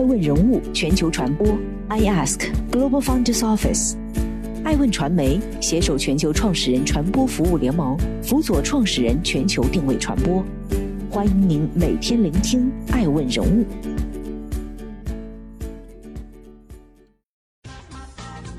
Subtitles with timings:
[0.00, 1.46] 爱问人物全球传播
[1.88, 3.96] ，I Ask Global Founders Office，
[4.64, 10.42] 爱问传媒携手全球创始人传播服务联盟，辅佐创始人全球定位传播。
[11.10, 13.66] 欢迎您每天聆听爱问人物。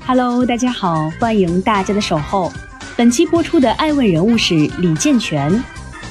[0.06, 2.52] Hello，大家好，欢迎大家的守候。
[2.96, 5.60] 本期播出的爱问人物是李健全，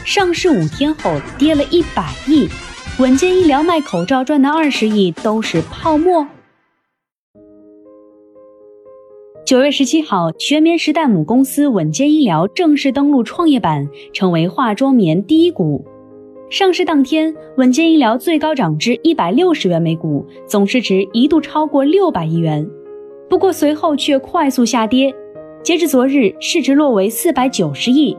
[0.04, 2.50] 上市五天后跌了一百亿。
[3.00, 6.28] 稳健医疗卖口罩赚的二十亿都是泡沫。
[9.46, 15.84] 九月十七号，全棉时代母公司稳健医疗正式登陆创业板，成为化妆棉第一股。
[16.50, 22.68] 上市当天，稳健医疗最高涨至一百六十元每股，总市值一度超过六百亿元。
[23.30, 25.14] 不过随后却快速下跌，
[25.64, 28.16] 截至昨日，市值落为四百九十亿。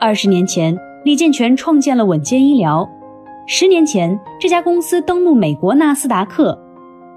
[0.00, 2.88] 二十年前，李健全创建了稳健医疗。
[3.44, 6.56] 十年前，这家公司登陆美国纳斯达克；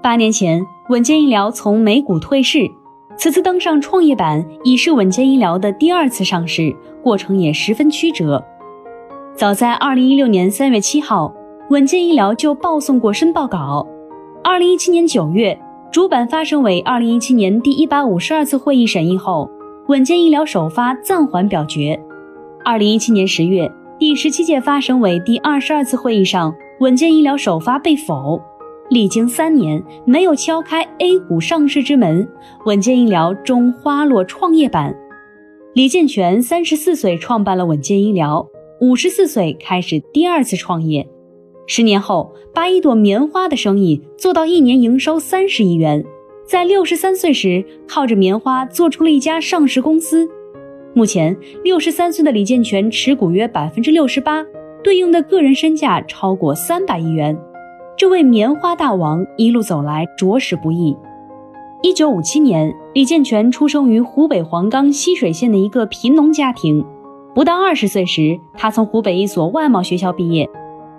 [0.02, 2.68] 八年前，稳健医疗从美股退市。
[3.16, 8.44] 此次登上创业板，已是稳健医疗的第二次上市，过程也十分曲折。
[9.34, 11.32] 早在二零一六年三月七号，
[11.70, 13.86] 稳健医疗就报送过申报稿。
[14.42, 15.58] 二零一七年九月，
[15.92, 19.48] 主板发生为二零一七年第一百五十二次会议审议后，
[19.86, 21.98] 稳健医疗首发暂缓表决。
[22.64, 23.70] 二零一七年十月。
[23.98, 28.38] 第十七届发审委第二十二次会议上，稳健医疗首发被否。
[28.90, 32.28] 历经三年没有敲开 A 股上市之门，
[32.66, 34.94] 稳健医疗终花落创业板。
[35.72, 38.46] 李健全三十四岁创办了稳健医疗，
[38.82, 41.08] 五十四岁开始第二次创业。
[41.66, 46.04] 十年后，把一朵棉花的生意做到一年营收三十亿元，
[46.46, 50.28] 在六十三岁时，靠着棉花做出了一家上市公司。
[50.96, 54.42] 目前，六十三岁的李健全持股约百分之六十八，
[54.82, 57.38] 对应的个人身价超过三百亿元。
[57.98, 60.96] 这位棉花大王一路走来着实不易。
[61.82, 66.82] 一九五七年，李健全出生于湖北黄冈浠水县的一个贫农家庭。
[67.34, 70.48] 不到二十岁时，他从湖北一所外贸学校毕业，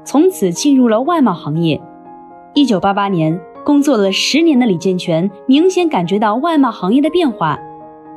[0.04, 1.82] 从此进入了外贸行业。
[2.54, 7.60] 一九八八年，工作了十年的李健全明显感觉到外贸行业的变化。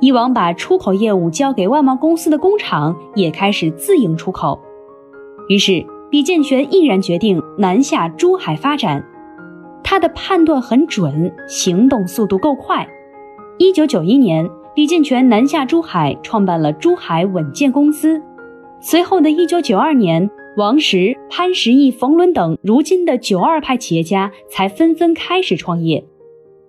[0.00, 4.58] 以往把出口业务交给外贸公司的工厂也开始自营出口，
[5.48, 9.04] 于是李健全毅然决定南下珠海发展。
[9.82, 12.88] 他的判断很准，行动速度够快。
[13.58, 18.22] 一九九一年，李健全南下珠海，创办了珠海稳健公司。
[18.80, 26.06] 随后的一九九二年，王石、潘石屹、冯仑等如今的九二派企业家才纷纷开始创业。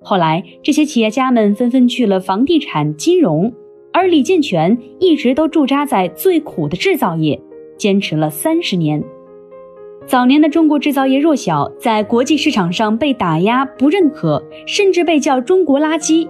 [0.03, 3.53] 后来，这些企业家们纷纷去了房地产、金融，
[3.93, 7.39] 而李健全一直都驻扎在最苦的制造业，
[7.77, 9.03] 坚持了三十年。
[10.07, 16.27] 早年的中国制造业弱小，在国际市场上被打压、不认可，甚至被叫“中国垃圾”。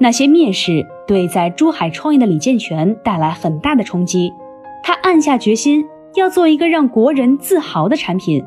[0.00, 4.32] 那些蔑视对在珠海创业的李健全带来很大的冲击。
[4.82, 5.84] 他暗下决心，
[6.16, 8.44] 要做一个让国人自豪的产品。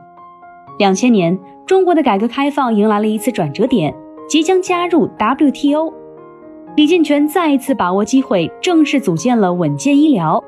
[0.78, 3.96] 两千年，中国的改革开放迎来了一次转折点。
[4.28, 5.94] 即将加入 WTO，
[6.76, 10.44] 李健全再一次把握机会，正式组建了稳健医疗。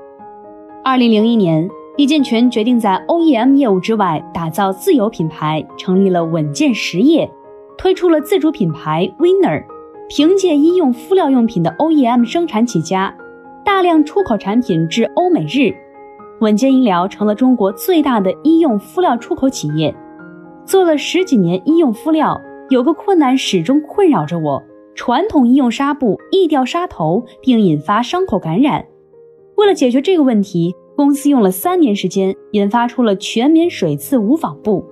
[0.84, 7.32] 二零零一年，李健全决定在 OEM 业务之外打造自有品牌，成立了稳健实业，
[7.78, 9.64] 推出了自主品牌 Winner。
[10.10, 13.16] 凭借医用敷料用品的 OEM 生产起家，
[13.64, 15.74] 大量出口产品至欧美日，
[16.42, 19.96] 稳健医疗成了中国最大的医用敷料出口企业。
[20.66, 22.42] 做了十几年医用敷料。
[22.70, 24.64] 有个困难始终困扰着我：
[24.94, 28.86] 传统医用纱布易掉纱头，并引发伤口感染。
[29.56, 34.86] 为了解决这个问题，公司用了三年时间研发出了全棉水刺无纺布。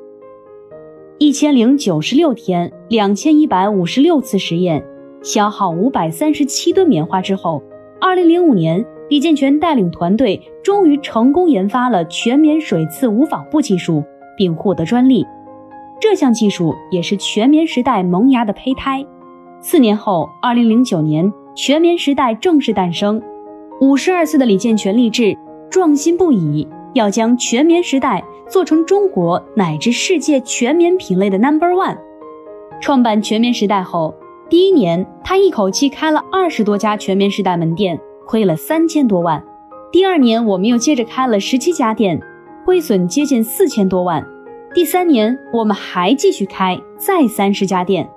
[1.20, 4.84] 一千零九十六天，两千一百五十六次实验，
[5.22, 7.62] 消耗五百三十七吨棉花之后，
[8.02, 14.04] 二零零五年，李健全带领团队终于成功研发了全棉水刺无纺布技术，
[14.36, 15.24] 并获得专利。
[16.00, 19.06] 这项技术也是全棉时代萌芽的胚胎。
[19.60, 23.22] 四年后，二零零九年，全棉时代正式诞生。
[23.82, 25.36] 五十二岁的李健全立志，
[25.70, 31.98] 壮心不已，要将全棉时代做成中国乃至世界全棉品类的 Number One。
[32.80, 34.14] 创办全棉时代后，
[34.50, 39.44] 第一年他一口气开了二十多家全棉时代门店，亏了三千多万。
[39.92, 42.22] 第二年，我们又接着开了十七家店，
[42.66, 44.24] 亏损接近四千多万。
[44.78, 48.08] 第三年，我们还继续开，再三十家店。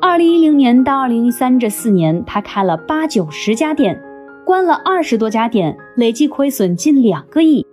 [0.00, 4.02] 二零一零年到二零一三这四年，他开了八九十家店，
[4.46, 7.66] 关了二十多家店，累计亏损近两个亿。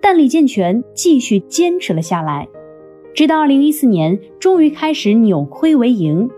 [0.00, 2.48] 但李健全继续坚持了下来。
[3.12, 6.30] 直到二零一四年，终于开始扭亏为盈。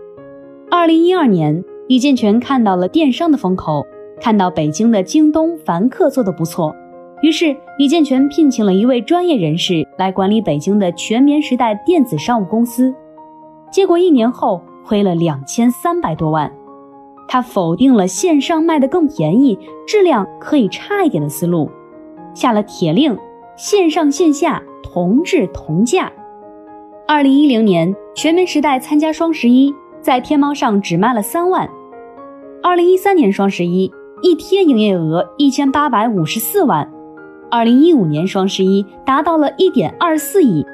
[0.69, 3.87] 二零一二年，李健全看到了电商的风口，
[4.19, 6.75] 看到北京的京东、凡客做得不错，
[7.23, 12.93] 于是李健全聘请了一位专业人士来管理北京的全棉时代电子商务公司。
[13.71, 16.51] 结果一年后亏了两千三百多万。
[17.25, 21.71] 他否定了线上卖的更便宜、质量可以差一点的思路，
[22.33, 23.17] 下了铁令：
[23.55, 26.11] 线上线下同质同价。
[27.07, 31.67] 二零一零年，全棉时代参加双十一，在天猫上只卖了三万。
[32.61, 33.89] 二零一三年双十一，
[34.21, 36.91] 一天营业额一千八百五十四万。
[37.53, 40.65] 二零一五年双十一达到了一点二四亿。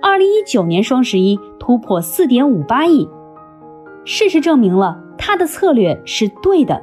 [0.00, 3.08] 二零一九年双十一突破四点五八亿。
[4.04, 6.80] 事实证明了他的策略是对的，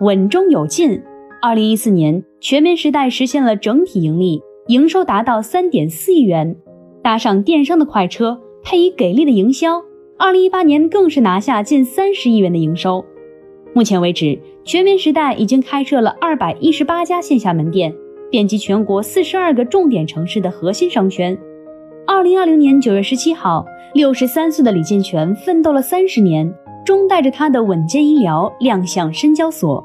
[0.00, 1.00] 稳中有进。
[1.40, 6.56] 二零一四年，全棉时代实现了整体盈利，营收达到三点四亿元。
[7.04, 9.80] 搭上电商的快车，配以给力的营销，
[10.18, 13.04] 二零一八年更是拿下近三十亿元的营收。
[13.72, 17.94] 目前为止，全棉时代已经开设了二百一十八家线下门店，
[18.30, 21.36] 遍及全国四十二个重点城市的核心商圈。
[22.06, 23.64] 二零二零年九月十七号，
[23.94, 26.52] 六十三岁的李健全奋斗了三十年，
[26.84, 29.84] 终带着他的稳健医疗亮相深交所。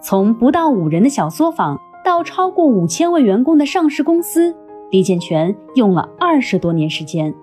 [0.00, 4.54] 从不到五人的小作坊，到超过五千位员工的上市公司。
[4.90, 7.34] 李健全用了二十多年时间。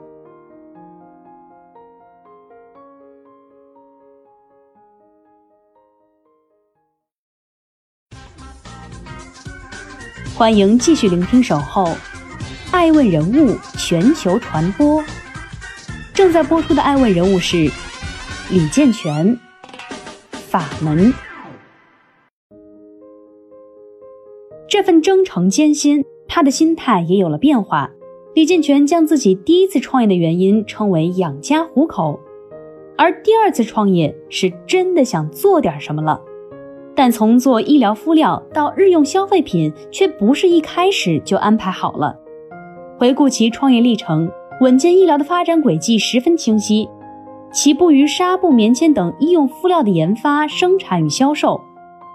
[10.46, 11.86] 欢迎继续聆听《守候》，
[12.72, 15.04] 爱问人物全球传播。
[16.14, 17.68] 正在播出的爱问人物是
[18.52, 19.36] 李健全，
[20.30, 21.12] 法门。
[24.70, 26.06] 这份征程艰辛。
[26.28, 27.90] 他的心态也有了变化。
[28.36, 32.20] 李健全将自己第一次创业的原因称为养家糊口，
[33.00, 36.22] 而第二次创业是真的想做点什么了。
[36.96, 42.16] 但从做医疗敷料到日用消费品，却不是一开始就安排好了。
[42.98, 44.30] 回顾其创业历程，
[44.62, 46.88] 稳健医疗的发展轨迹十分清晰，
[47.52, 51.60] 起步于纱布、棉签等医用敷料的研发、生产与销售。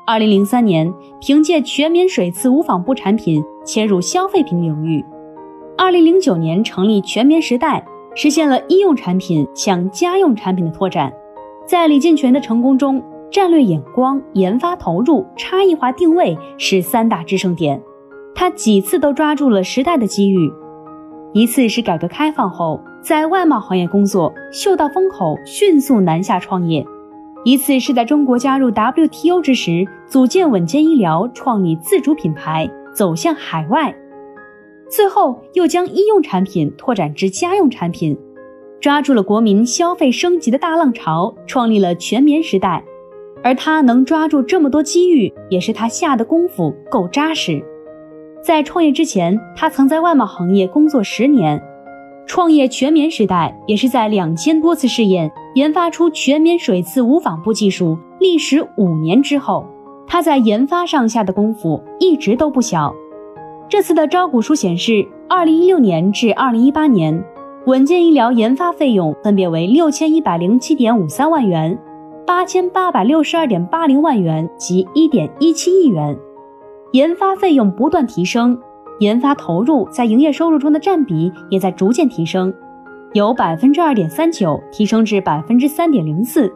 [0.06, 3.44] 二零零三年，凭借全棉水刺无纺布产品。
[3.62, 5.04] 切入消费品领域。
[5.76, 7.84] 二零零九年成立全棉时代，
[8.16, 11.12] 实现了医用产品向家用产品的拓展。
[11.66, 13.00] 在李健全的成功中，
[13.30, 17.80] 战略眼光、研发投入、差异化定位是三大支撑点。
[18.34, 20.50] 他几次都抓住了时代的机遇。
[21.32, 26.84] 一次是改革开放后在外贸行业工作，嗅到风口，迅速南下创业；
[27.44, 32.68] 一次是在中国加入 WTO 之时，组建稳健医疗，创立自主品牌。
[32.92, 33.94] 走向海外，
[34.90, 38.18] 最后又将医用产品拓展至家用产品，
[38.80, 42.84] 抓住了国民消费升级的大浪潮，创立了全棉时代。
[43.42, 47.62] 而他能抓住这么多机遇，也是他下的功夫够扎实。
[48.42, 51.62] 在创业之前，他曾在外贸行业工作十年，
[52.26, 59.66] 创业全棉时代也是在两千多次试验研发出全棉水刺无纺布技术，历时五年之后。
[60.12, 62.92] 他在研发上下的功夫一直都不小。
[63.68, 67.24] 这次的招股书显示，二零一六年至二零一八年，
[67.66, 71.78] 稳健医疗研发费用分别为六千一百零七点五三万元、
[72.30, 76.16] 八千八百六十二点八零万元及一点一七亿元。
[76.92, 78.56] 研发费用不断提升，
[79.00, 82.54] 研发投入在营业收入中的占比也在逐渐提升，
[83.14, 86.48] 由百分之二点三九提升至百分之三点零四。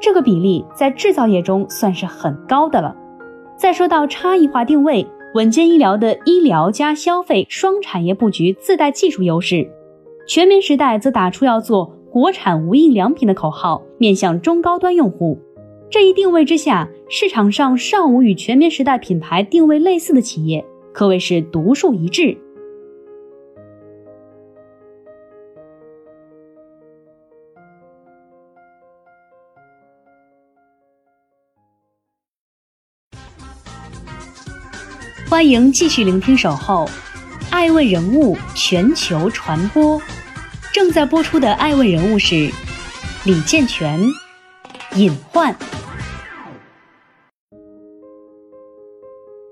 [0.00, 2.92] 这个比例在制造业中算是很高的了。
[3.56, 5.06] 再说到差异化定位，
[5.36, 9.70] 稳健医疗的医疗加消费双产业布局自带技术优势，
[10.26, 15.36] 全棉时代则打出要做国产无印良品的口号，面向中高端用户。
[15.90, 22.38] 这一定位之下，市场上尚无与全棉时代品牌定位类似的企业，可谓是独树一帜。
[35.28, 36.86] 欢迎继续聆听《守候》，
[37.50, 40.00] 爱问人物全球传播。
[40.74, 42.50] 正在播出的爱问人物是
[43.24, 44.00] 李健全。
[44.96, 45.54] 隐患。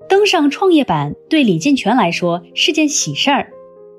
[0.09, 3.47] 登上创业板对李健全来说是件喜事儿，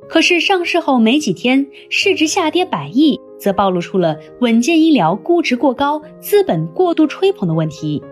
[0.06, 8.02] 可是上市后没几天，市值下跌百亿，则暴露出了稳健医疗估值过高、资本过度吹捧的问题。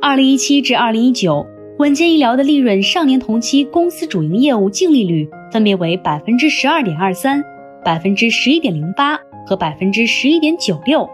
[0.00, 1.44] 二零一七至二零一九。
[1.80, 7.44] 稳健医疗的利润上年同期公司主营业务净利率分别为百分之十二点二三、
[7.84, 11.08] 百分之十一点零八和百分之十一点九六，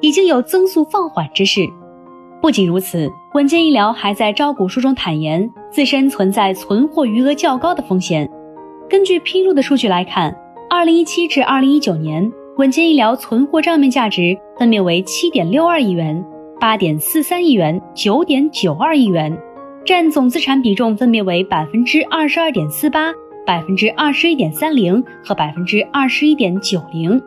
[0.00, 1.60] 已经有增速放缓之势。
[2.40, 8.28] 不仅如此，稳健医疗还在招股书中坦言，自身存在存货余额较高的风险。
[8.88, 10.34] 根据披露的数据来看，
[10.70, 16.24] 二零一七至二零一九年，稳健医疗存货账面价值分别为七点六二亿元、
[16.58, 19.36] 八点四三亿元、九点九二亿元，
[19.84, 23.12] 占总资产比重分别为百分之二十二点四八、
[23.48, 27.18] 百分之二十一点三零和百分之二十一点九零。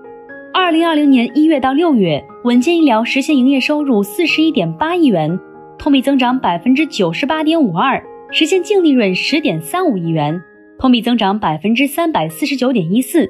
[0.54, 5.40] 二零二零年一月到六月，稳健医疗实现营业收入四十一点八亿元，
[5.80, 8.00] 同比增长百分之九十八点五二，
[8.30, 10.40] 实现净利润十点三五亿元，
[10.78, 13.28] 同比增长百分之三百四十九点一四。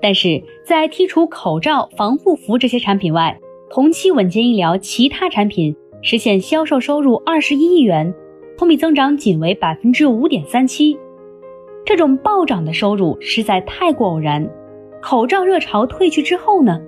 [0.00, 8.14] 但是在剔除口罩、防护服这些产品外，同期稳健医疗其他产品实现销售收入二十一亿元，
[8.56, 10.96] 同比增长仅为百分之五点三七。
[11.84, 14.48] 这种暴涨的收入实在太过偶然。
[15.02, 16.80] 口罩热潮退去之后呢？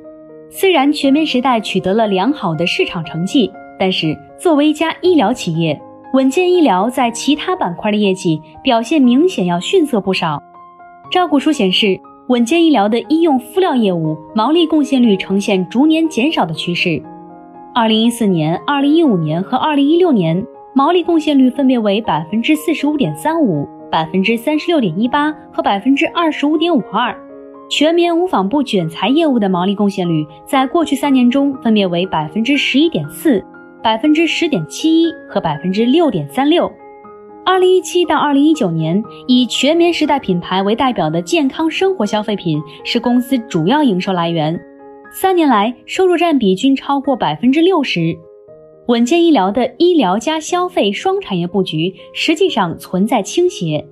[0.51, 5.81] 虽然全棉时代取得了良好的市场成绩，但是作为一家医疗企业，
[6.13, 10.43] 稳健医疗在其他板块的业绩表现明显要逊色不少。
[11.11, 17.03] 招股书显示，稳健医疗的医用敷料业务毛利贡献率呈现逐年减少的趋势。
[17.75, 27.15] 二零一四年、二零一五年和二零一六年毛利贡献率分别为百分之四十五点三五、百分之三十六点一八和百分之二十五点五二。
[27.69, 33.45] 全棉无纺布卷材业务的毛利贡献率在过去三年中分别为百分之十一点四、
[33.83, 36.73] 百分之十点七一和百分之六点三六。
[37.45, 44.59] 二零一七到二零一九年，以全棉时代品牌为代表的健康生活消费品是公司主要营收来源，
[45.13, 48.17] 三年来收入占比均超过百分之六十。
[48.93, 53.83] 稳健医疗的医疗加消费双产业布局实际上存在倾斜。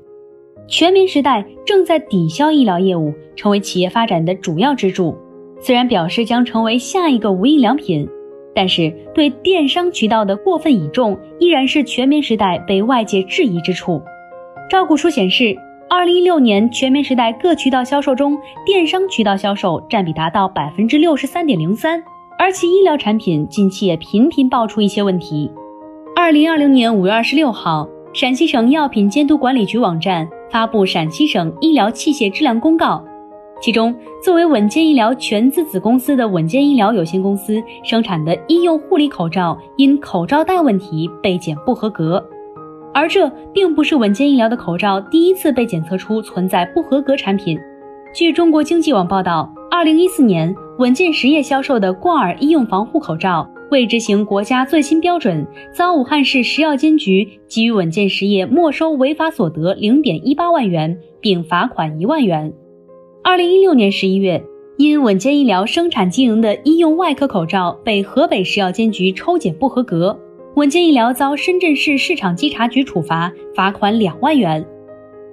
[0.68, 5.16] 全民时代正在抵消医疗业务，成为企业发展的主要支柱。
[5.58, 8.06] 虽然表示将成为下一个无印良品，
[8.54, 14.02] 但是对电商渠道的过分倚重依然是全民时代被外界质疑之处。
[14.68, 15.56] 招股书显示，
[15.88, 22.04] 二零一六年全民时代各渠道销售中，电商渠道销售占比达到百分之六十三点零三，
[22.40, 25.52] 而其医疗产品近期也频频爆出一些问题。
[26.16, 30.26] 二零二零年五月二十六号，陕西省药品监督管理局网站。
[30.50, 33.04] 发布陕西省医疗器械质量公告，
[33.60, 33.94] 其中
[34.24, 42.26] 作为稳健医疗全资子公司的稳健医疗有限公司生产的医用护理口罩因口罩带问题被检不合格，
[42.94, 47.56] 而这并不是稳健医疗的口罩第一次被检测出存在不合格产品。
[48.14, 53.48] 据中国经济网报道，二零一四年稳健实业销售的挂耳医用防护口罩。
[53.70, 62.52] 未执行国家最新标准，遭武汉市食药监局给予稳健实业没收违法所得零点一八万元，并罚款一万元。
[63.22, 64.42] 二零一六年十一月，
[64.76, 70.18] 因稳健医疗生产经营的医用外科口罩被河北食药监局抽检不合格，
[70.56, 74.66] 稳健医疗遭深圳市市场稽查局处罚，罚款两万元。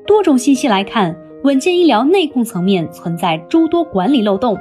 [0.05, 4.57] 多种信息来看，稳健医疗内控层面存在诸多管理漏洞。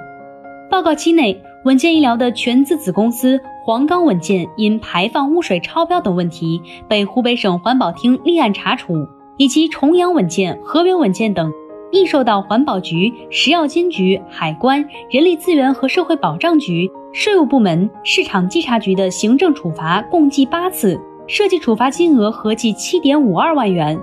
[0.71, 3.41] 报告期内，稳健医疗的全资子公司。
[3.65, 11.53] 黄冈稳健因排放污水超标等问题被湖北省环保厅立案查处，以及重阳稳健、河源稳健等
[11.91, 23.99] 亦受到环保局、食药监局、海关、人力资源和社会保障局、税务部门、市场稽查局的行政处罚共计八次，涉及处罚金额合计七点五二万元。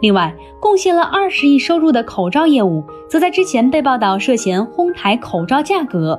[0.00, 6.18] 另外，贡献了二十亿收入的口罩业务，则在之前被报道涉嫌哄抬口罩价格。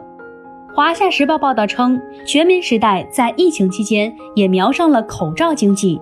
[0.73, 6.00] 华夏时报报道称，全民时代在疫情期间也瞄上了口罩经济，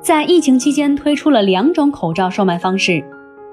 [0.00, 3.02] 在疫情期间推出了两种口罩售卖方式。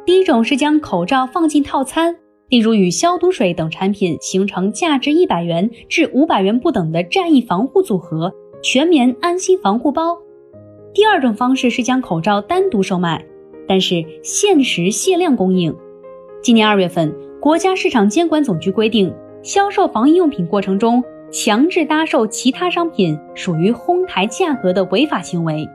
[0.05, 2.15] 第一种是将口罩放进套餐，
[2.49, 10.17] 例如与消毒水等产品形成价值一百元至五百元不等的战役防护组合——全棉安心防护包。
[10.93, 13.23] 第二种方式是将口罩单独售卖，
[13.71, 15.73] 但是限时限量供应。
[16.43, 19.09] 今年二月份，国家市场监管总局规定。
[19.43, 21.01] 销售防疫用品过程中
[21.31, 25.65] 强制搭售其他商品，属于哄抬价格的违法行为。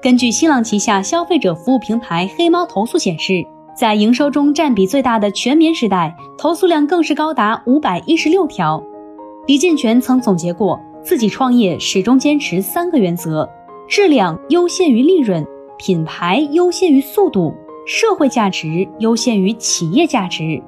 [0.00, 3.44] 根据新浪旗下消费者服务平台黑猫投诉显示，
[3.78, 8.82] 在营收中占比最大的全棉时代，投诉量更是高达五百一十六条。
[9.46, 13.46] 李健全曾总结过，自己创业始终坚持三个原则：
[13.86, 15.46] 质量优先于利润，
[15.78, 17.54] 品牌优先于速度，
[17.86, 20.62] 社会价值优先于企业价值。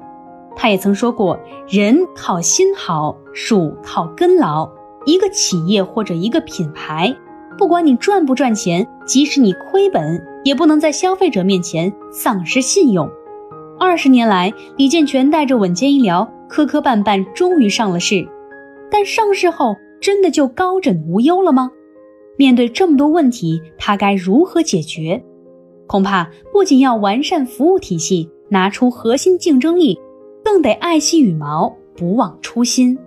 [0.55, 1.39] 他也曾说过
[1.69, 4.69] ：“人靠心好，树靠根牢。
[5.05, 7.15] 一个企业或者一个品牌，
[7.57, 13.09] 不管你赚不赚钱，即使你亏本，也不能在消费者面前丧失信用。
[13.79, 18.27] 二十年来，李健全带着稳健医疗磕磕绊绊，终于上了市。
[18.91, 21.71] 但上市后，真的就高枕无忧了吗？
[22.39, 25.21] 面对这么多问题，他该如何解决？
[25.87, 29.99] 恐怕不仅要完善服务体系，拿出核心竞争力，
[30.41, 32.97] 更得爱惜羽毛，不忘初心。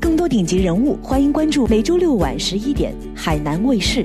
[0.00, 4.04] 更多顶级人物，欢迎关注每周六晚十一点海南卫视，